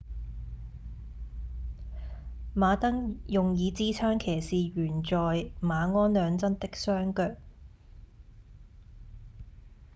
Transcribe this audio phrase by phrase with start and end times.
[2.55, 7.35] 馬鐙用以支撐騎士懸在馬鞍兩側的雙腳